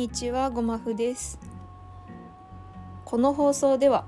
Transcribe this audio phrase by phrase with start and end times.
[0.00, 1.38] にちはごまふです。
[3.04, 4.06] この放送では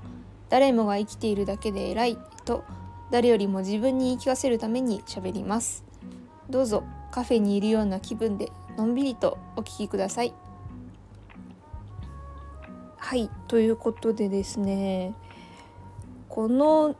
[0.49, 2.63] 誰もが生きているだけで偉いと
[3.11, 5.85] 誰よりも自分に言い聞かせるために喋ります。
[6.49, 10.33] どうぞカフェにいるような気分でのんびりとお聞きください。
[12.97, 15.13] はいということでですね
[16.27, 16.95] この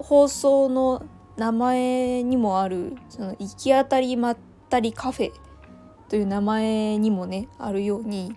[0.00, 1.06] 放送の
[1.36, 4.36] 名前にもあるその行き当たりまっ
[4.68, 5.32] たりカフェ
[6.08, 8.36] という名前にもねあるように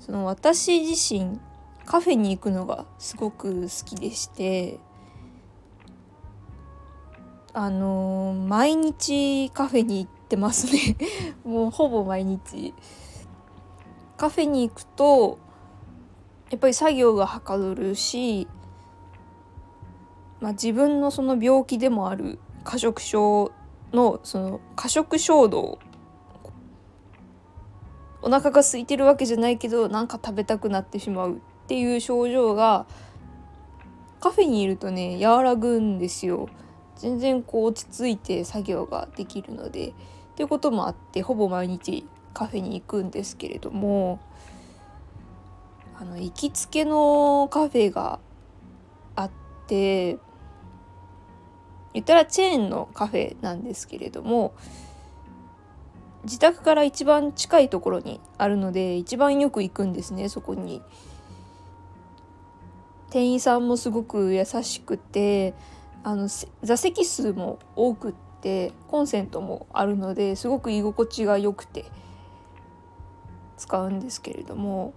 [0.00, 1.38] その私自身
[1.86, 4.78] カフェに行くのがすごく好きでして
[7.52, 10.96] あのー、毎日カフェに行ってますね。
[11.44, 12.74] もうほぼ毎日。
[14.16, 15.38] カフェに行くと
[16.50, 18.46] やっぱり作業がはかどるし、
[20.40, 23.50] まあ、自分のその病気でもある過食症
[23.92, 25.78] のその過食衝動
[28.22, 32.86] お腹が空いてるわけじゃないけどなんか食べたくなってしまうっていう症状が
[34.20, 36.48] カフェにいるとね和らぐんですよ。
[36.96, 39.94] 全然こう落ち着いて作業ができるので。
[40.30, 44.20] っていうこともあってほぼ毎日カフェに行くんですけれども
[45.98, 48.20] あの行きつけのカフェが
[49.16, 49.30] あっ
[49.66, 50.16] て
[51.92, 54.54] 言ったらチェーンのカフェなんですけれども
[56.24, 60.82] 自宅から一番近いところにあるので一番よく行くんですねそこに。
[63.10, 65.54] 店員さんもすごく優しくて
[66.04, 66.28] あの
[66.62, 71.84] 座席数も多くってコンセントもあるのですごく居心地が良くて
[73.58, 74.94] 使うんですけれども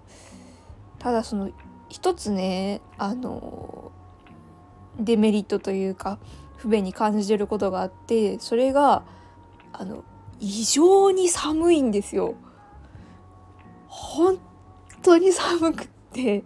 [0.99, 1.49] ただその
[1.89, 3.91] 一つねあの
[4.99, 6.19] デメリットというか
[6.55, 9.03] 不便に感じてることがあってそれが
[9.73, 10.03] あの
[10.39, 12.35] 異常に寒いんですよ。
[13.87, 14.39] 本
[15.01, 16.43] 当に寒くて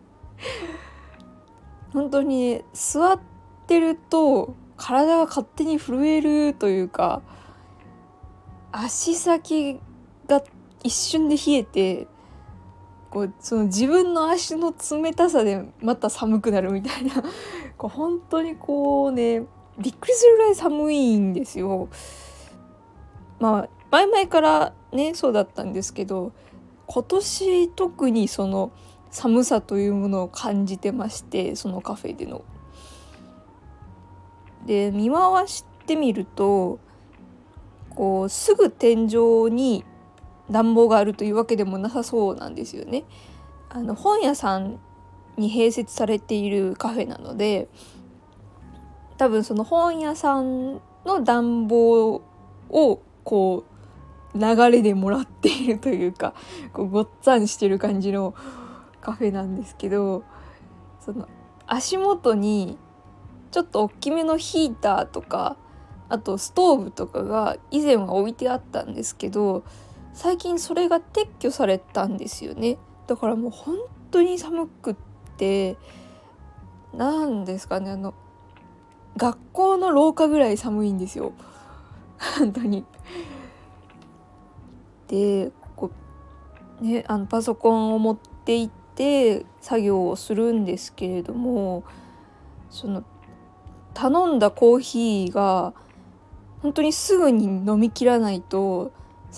[1.94, 3.20] 本当に、座っ
[3.66, 7.22] てると体が勝手に震えるというか
[8.72, 9.80] 足先
[10.28, 10.44] が
[10.84, 12.08] 一瞬で冷えて
[13.10, 17.24] こうその自分の足の冷たさでまた寒くなるみたいな
[17.78, 19.46] こう本当にこうね
[19.80, 21.90] びっくりするぐらい寒いんですよ。
[23.40, 26.34] まあ前々からねそうだったんですけど
[26.88, 28.72] 今年特にその
[29.12, 32.44] 寒さというものを感じてましてそのカフェでの。
[34.66, 36.80] で見回してみると
[37.96, 39.86] こうすぐ天井に
[40.52, 43.06] 暖房があるというわけでもなさそうなんですよね。
[43.70, 44.80] あの本屋さん
[45.38, 47.70] に併設されているカフェなので
[49.18, 52.22] 多分その本屋さんの暖房
[52.70, 53.77] をこう
[54.38, 56.34] 流れでもらっているというか
[56.74, 58.34] こうごっつんしてる感じの
[59.02, 60.24] カフェなんですけど
[61.00, 61.28] その
[61.66, 62.78] 足元に
[63.52, 65.58] ちょっと大きめのヒーターとか
[66.10, 69.64] あとストーブとかが以前は置いてあったんですけど
[70.14, 72.78] 最近それが撤去されたんですよね
[73.08, 73.78] だからもう本
[74.12, 74.96] 当に寒くっ
[75.38, 75.78] て
[76.94, 78.14] 何ですかねあの
[79.18, 81.34] 学校の廊下ぐらい寒いんですよ
[82.40, 82.86] 本当に。
[85.08, 85.92] でこ
[86.82, 91.84] うねあのパソコンを持って行って作業をするんですけれども
[92.70, 93.04] その
[93.94, 95.74] 頼んだコーヒーが
[96.62, 98.92] 本当にすぐに飲み切らないと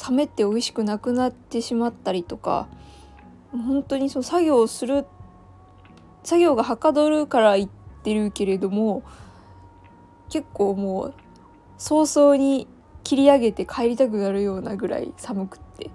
[0.09, 2.68] 冷めて美味しくなくなってしまったりとか
[3.51, 5.06] 本当にその作業をする
[6.24, 7.69] 作業がはかどるから言っ
[8.03, 9.03] てるけれども
[10.30, 11.13] 結構もう
[11.78, 12.68] 早々に
[13.09, 15.90] 切り上げて帰りたくなるようなぐらい寒くって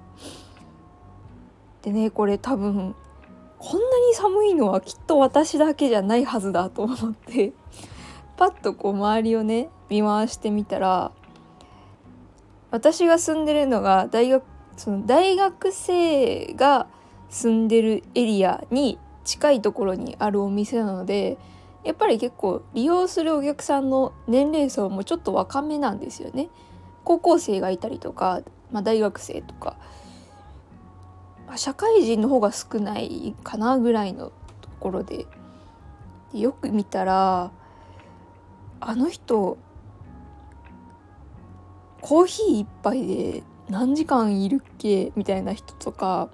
[1.83, 2.97] でねこれ多分
[3.57, 7.53] こんなに寒いのはきっと私だけじゃないはずだと思って
[8.37, 11.13] パッとこう周りをね見回してみたら
[12.73, 14.43] 私が住んでるのが大学
[14.77, 16.89] その大学生が
[17.31, 21.39] 住んでるエリアに近いところにあるお店なので
[21.85, 26.49] やっぱり結構利用するお客さんの年齢層もちょっと若めなんですよね。
[27.05, 28.41] 高校生がいたりとか、
[28.73, 29.77] まあ、大学生とか、
[31.47, 35.27] まあ、社会人の方が少ないかなぐらいのところで
[36.33, 37.53] よく見たら
[38.81, 39.57] あの人
[42.01, 45.13] コーヒー一杯で何時間いるっけ？
[45.17, 46.29] みたいな人とか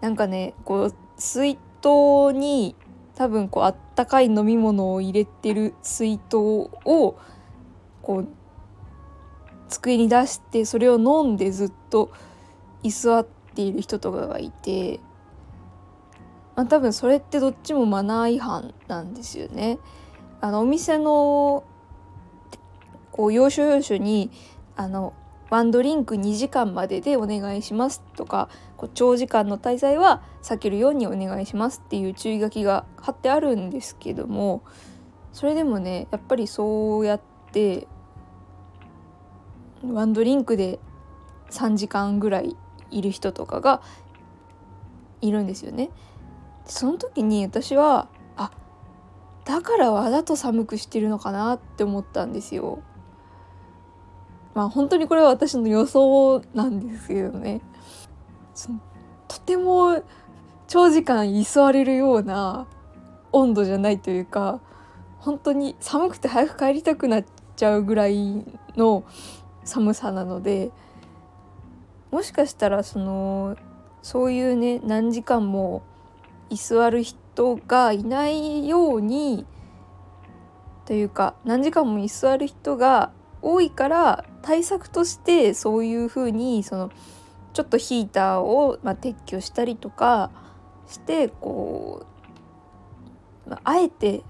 [0.00, 2.76] なんかねこう水筒に
[3.16, 7.18] 多分こうあったかい飲み物を入れてる水筒を
[8.02, 8.28] こう
[9.68, 12.10] 机に出してそれを飲んでずっと
[12.82, 15.00] 居座っている人とかがいて、
[16.54, 19.78] まあ、多分それってどっちもマナー違反なんですよね。
[20.40, 21.64] あのお店の
[23.10, 24.30] こう要所要所に
[24.76, 25.14] あの
[25.48, 34.62] ワンドリンク2時間まででお願いしますとかこう長時間の滞在は避けるようにお願いしますっていう注意書きが貼ってあるんですけども
[35.32, 37.20] それでもねやっぱりそうやっ
[37.52, 37.86] て
[39.94, 40.78] ワンドリンクで
[41.50, 42.56] 3時間ぐらい
[42.90, 43.82] いる人とかが
[45.20, 45.90] いるんですよね。
[46.64, 48.50] その時に私はあ
[49.44, 52.80] だからわざと寒くしてるのかなって思ったんですよ。
[54.54, 57.60] まあ本当にこれは私の予想なんですけどね。
[59.28, 60.02] とても
[60.66, 62.66] 長時間居座れるような
[63.32, 64.60] 温度じゃないというか
[65.18, 67.24] 本当に寒くて早く帰りたくなっ
[67.54, 68.44] ちゃうぐらい
[68.76, 69.04] の
[69.66, 70.70] 寒さなので
[72.10, 73.56] もしかしたらその
[74.00, 75.82] そういうね何時間も
[76.48, 79.44] 居座る人がいないように
[80.86, 83.10] というか何時間も居座る人が
[83.42, 86.90] 多いから対策としてそういうふうにその
[87.52, 90.30] ちょっとヒーターを、まあ、撤去したりとか
[90.86, 92.06] してこ
[93.46, 94.22] う、まあ、あえて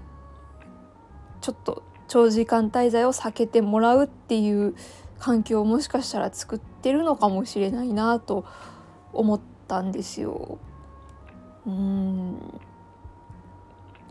[1.41, 4.75] ちょっと長時間滞在を避けてもらうっていう
[5.19, 8.45] 環境をもしかしたら作ってるのかもしれないなと
[9.13, 10.57] 思ったんですよ。
[11.65, 12.59] うん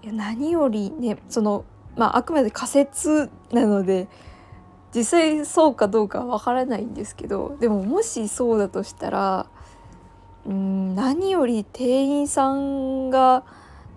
[0.03, 1.65] いや何よりねその
[1.97, 4.09] まああくまで仮説なので
[4.95, 9.47] 実際そうかどうかわからないんですけどでももしそうだとしたら
[10.47, 13.45] うん何より店員さんが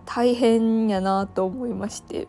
[0.06, 2.28] 大変やなと思いまして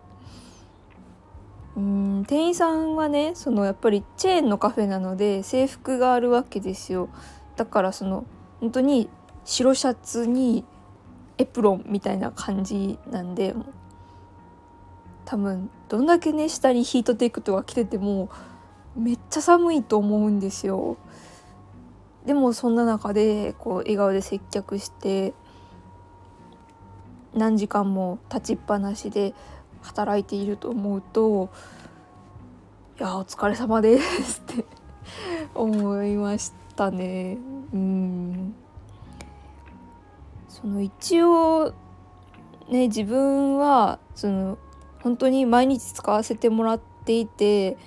[1.81, 7.09] うん店員さんはねそのやっぱりチェーンのカフェなので制服があるわけですよ
[7.57, 8.27] だからその
[8.61, 9.09] 本当に
[9.47, 10.65] 白シャツに
[11.39, 13.55] エプロンみたいな感じなんで
[15.25, 18.29] 多分どんだけね下にヒートテックとか着てても
[18.95, 20.97] めっちゃ寒いと思うんですよ。
[22.27, 25.33] でもそんな中でこう笑顔で接客して
[27.33, 29.33] 何時間も立ちっぱなしで
[29.83, 31.51] 働いていると思うと
[32.99, 34.65] いやお疲れ様ですって
[35.55, 37.39] 思いましたね。
[37.73, 38.55] うん
[40.49, 41.73] その一応
[42.69, 44.59] ね自分はその
[45.03, 47.79] 本当に毎日使わせてもらっていて本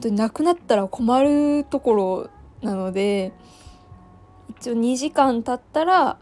[0.00, 2.30] 当になくなったら困るところ
[2.62, 3.32] なので
[4.48, 6.18] 一応2時間経ったら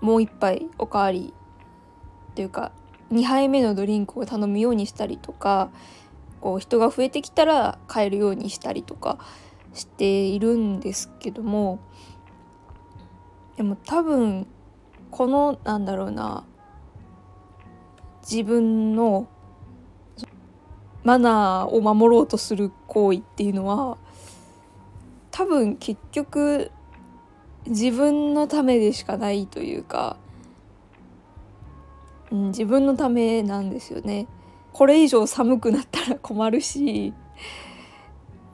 [0.00, 1.34] もう一杯おかわり
[2.34, 2.72] というか
[3.10, 5.70] 2杯目のドリンクを頼むようにしたりとか
[6.40, 9.18] こう人が増えてきたら買えるようにしたりとか
[9.74, 11.80] しているんですけども
[13.56, 14.46] でも多分
[15.10, 16.44] このなんだろうな
[18.22, 19.28] 自分の
[21.02, 23.98] マナーを守ろうとする行為っていうのは
[25.30, 26.70] 多分結局
[27.66, 30.16] 自分のためでしかないというか、
[32.30, 34.26] うん、自分のためなんですよね。
[34.72, 37.12] これ以上寒くなったら困るし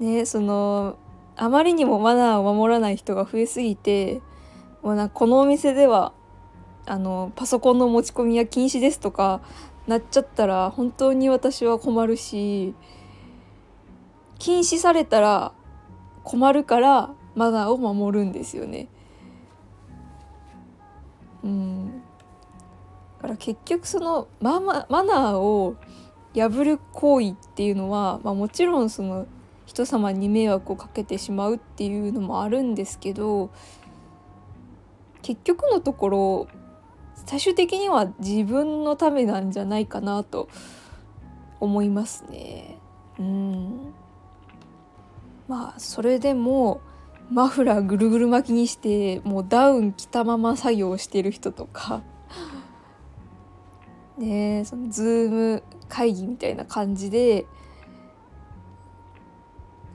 [0.00, 0.98] ねその
[1.36, 4.22] あまりにもマナーを守らない人が増えすぎて
[4.82, 6.12] もうなこのお店では
[6.86, 9.40] あのパソコンの持ち込みは禁止ですとか
[9.86, 12.74] なっちゃったら本当に私は困るし
[14.38, 15.52] 禁止されたら
[16.22, 18.88] 困るからマナーを守るんですよね。
[21.44, 21.95] うん、
[23.20, 25.76] から結局そのマママナーを
[26.34, 29.26] 破る行為っていうのは、まあ、もちろんその
[29.64, 33.50] 人様に迷惑をかけてしまうっていうのもあるんですけど
[35.22, 36.48] 結局のところ
[37.26, 40.48] 最終的には自分のためなんじゃないかなと
[41.58, 42.78] 思いますね。
[43.18, 43.94] うん
[45.48, 46.80] まあそれでも
[47.30, 52.02] マフラーぐるぐる巻きにしてもうダウン着たまま作業してる人とか
[54.18, 57.46] ねそのズーム会議みたいな感じで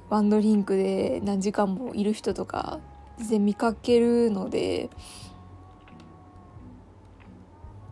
[0.09, 2.79] ワンドリンクで何時間もいる人とか
[3.17, 4.89] 全然見かけるのでやっ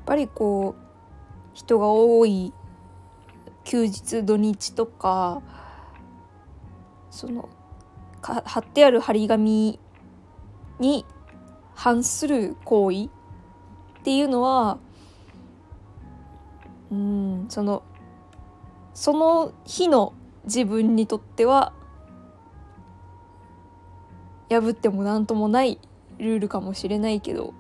[0.06, 0.82] ぱりこう
[1.54, 2.54] 人が多い
[3.64, 5.42] 休日土日とか
[7.12, 7.50] その
[8.22, 9.80] か貼ってある張り紙
[10.80, 11.06] に
[11.76, 13.10] 反する行為っ
[14.04, 14.80] ていうのは
[16.92, 17.46] うん。
[17.50, 17.84] その
[18.94, 20.14] その日の
[20.46, 21.74] 自分にとっては
[24.50, 25.80] 破っても何ともない
[26.18, 27.54] ルールかもしれないけど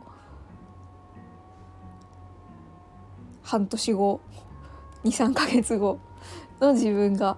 [3.43, 4.19] 半年後
[5.05, 5.99] 23ヶ月後
[6.59, 7.37] の自分が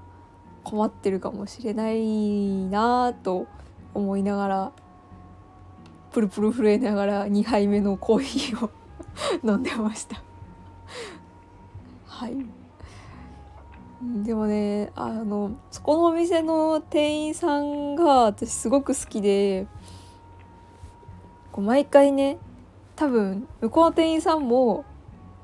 [0.63, 3.47] 困ってるかもしれないなと
[3.93, 4.71] 思いながら
[6.11, 8.69] プルプル震えながら2杯目のコーヒーを
[9.43, 10.30] 飲んでました。
[12.21, 12.35] はい。
[14.23, 19.65] でもねあのそこのお店の店員さんが私すごく好きで
[21.51, 22.37] こう毎回ね
[22.95, 24.85] 多分向こうの店員さんも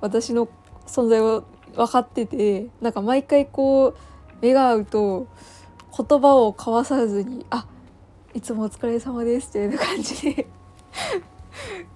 [0.02, 0.48] 私の
[0.86, 3.96] 存在を分かっててなんか毎回こう
[4.40, 5.28] 目が合うと
[5.98, 7.66] 言葉を交わさずに「あ
[8.36, 10.48] いつもお疲れ様です」っていう感じで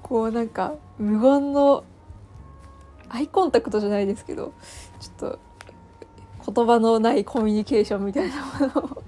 [0.02, 1.84] こうなんか無言の
[3.13, 4.53] アイコンタクトじゃないですけど
[5.00, 5.32] ちょっ
[6.46, 9.03] と言葉のないコミュニケーションみたいなものを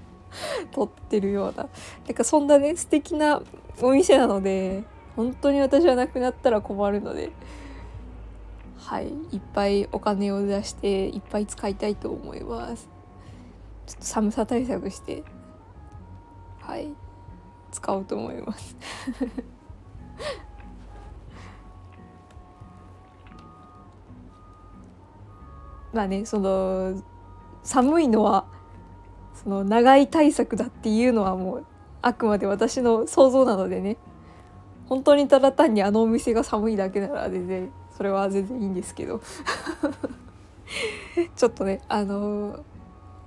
[0.72, 1.68] 取ってるような。
[2.06, 3.40] なんかそんなね素敵な
[3.80, 4.84] お店なので
[5.16, 7.30] 本当に私はなくなったら困るので
[8.78, 12.88] はいいっぱいお金を出していっぱい使いたいと思います。
[13.86, 15.24] ちょっと寒さ対策して
[16.60, 16.88] はい
[17.72, 18.76] 使おうと思います。
[25.94, 27.00] まあねその
[27.62, 28.46] 寒いのは
[29.42, 31.66] その長い対策だっていうのはもう
[32.02, 33.96] あくまで私の想像なのでね。
[34.86, 39.22] 本当にただ単にあのお店が寒いだけなら全然それは全然いいんですけど。
[41.36, 42.64] ちょっとねあの、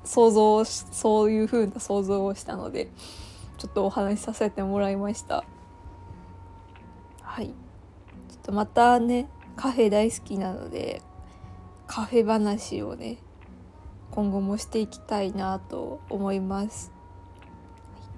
[0.04, 2.90] 想像そういう風な想像をしたので
[3.58, 5.44] ちょっとお話しさせてもらいました。
[7.22, 7.48] はい。
[7.48, 7.54] ちょっ
[8.44, 11.02] とまたねカフェ大好きなので
[11.88, 13.18] カフェ話をね
[14.12, 16.92] 今後もしていきたいなと思います。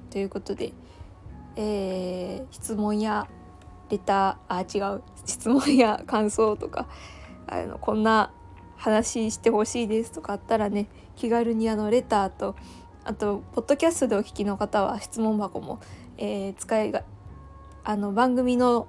[0.09, 0.73] ということで、
[1.55, 3.27] えー、質問や
[3.89, 6.87] レターあ違う質問や感想とか
[7.47, 8.31] あのこんな
[8.77, 12.55] 話してほしいですとかあったらね気軽にあのレターと
[13.03, 15.79] あとポッドキャストでお聞きの方は質問箱も、
[16.17, 17.03] えー、使いが
[17.83, 18.87] あの番組の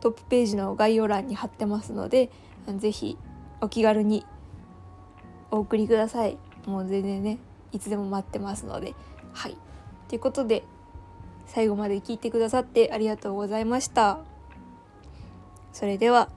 [0.00, 2.30] トップページの概要欄に貼ってますので
[2.78, 3.18] 是非
[3.60, 4.24] お気軽に
[5.50, 6.38] お送りください。
[6.66, 7.38] もう全然ね
[7.72, 8.94] いつでも待ってますので。
[9.32, 9.56] はい。
[10.08, 10.64] ということで
[11.46, 14.20] 最後まで聞いてくださってありがとうございました。
[15.72, 16.28] それでは。